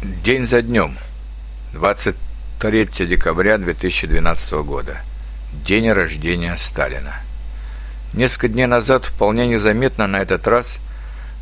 [0.00, 0.96] День за днем.
[1.72, 4.98] 23 декабря 2012 года.
[5.64, 7.16] День рождения Сталина.
[8.14, 10.78] Несколько дней назад, вполне незаметно на этот раз,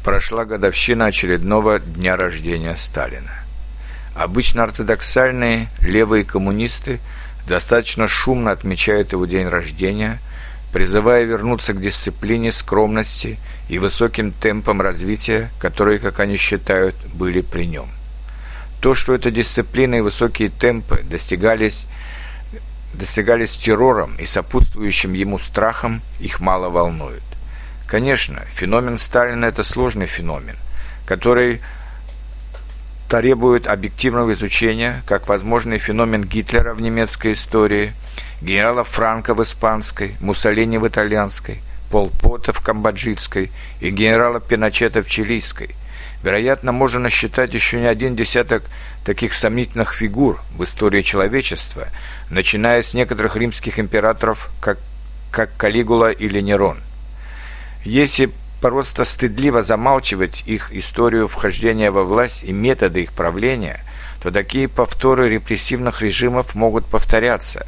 [0.02, 3.30] прошла годовщина очередного дня рождения Сталина.
[4.14, 7.00] Обычно ортодоксальные левые коммунисты
[7.46, 10.18] достаточно шумно отмечают его день рождения,
[10.72, 13.38] призывая вернуться к дисциплине, скромности
[13.68, 17.90] и высоким темпам развития, которые, как они считают, были при нем.
[18.80, 21.86] То, что эта дисциплина и высокие темпы достигались,
[22.94, 27.22] достигались террором и сопутствующим ему страхом, их мало волнует.
[27.86, 30.56] Конечно, феномен Сталина– это сложный феномен,
[31.06, 31.60] который
[33.08, 37.92] требует объективного изучения, как возможный феномен Гитлера в немецкой истории,
[38.42, 45.08] генерала Франка в испанской, Муссолини в итальянской, Пол Пота в камбоджийской и генерала Пиночета в
[45.08, 45.70] чилийской–
[46.22, 48.64] Вероятно, можно насчитать еще не один десяток
[49.04, 51.88] таких сомнительных фигур в истории человечества,
[52.30, 54.78] начиная с некоторых римских императоров, как,
[55.30, 56.78] как Калигула или Нерон.
[57.84, 63.80] Если просто стыдливо замалчивать их историю вхождения во власть и методы их правления,
[64.22, 67.66] то такие повторы репрессивных режимов могут повторяться.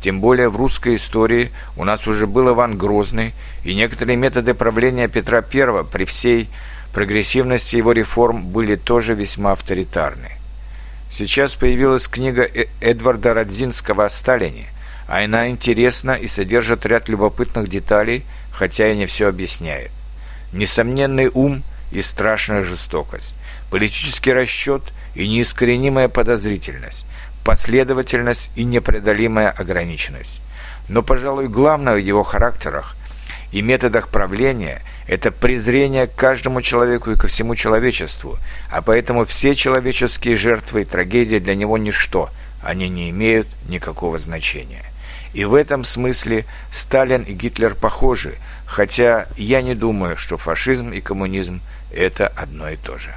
[0.00, 5.08] Тем более в русской истории у нас уже был Иван Грозный, и некоторые методы правления
[5.08, 6.48] Петра I при всей
[6.92, 10.30] прогрессивность его реформ были тоже весьма авторитарны.
[11.10, 14.68] Сейчас появилась книга э Эдварда Радзинского о Сталине,
[15.08, 19.90] а она интересна и содержит ряд любопытных деталей, хотя и не все объясняет.
[20.52, 23.34] Несомненный ум и страшная жестокость,
[23.70, 24.82] политический расчет
[25.14, 27.06] и неискоренимая подозрительность,
[27.44, 30.40] последовательность и непреодолимая ограниченность.
[30.88, 32.96] Но, пожалуй, главное в его характерах
[33.52, 38.38] и методах правления– это презрение к каждому человеку и ко всему человечеству,
[38.70, 42.30] а поэтому все человеческие жертвы и трагедии для него ничто,
[42.62, 44.84] они не имеют никакого значения.
[45.32, 48.34] И в этом смысле Сталин и Гитлер похожи,
[48.66, 51.60] хотя я не думаю, что фашизм и коммунизм–
[51.92, 53.14] это одно и то же.